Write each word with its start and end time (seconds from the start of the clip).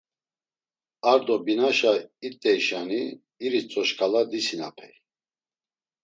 Ar 1.11 1.19
do 1.25 1.35
binaşa 1.45 1.93
it̆eyşani 2.27 3.01
iritzo 3.45 3.81
şǩala 3.87 4.21
disinapey. 4.31 4.93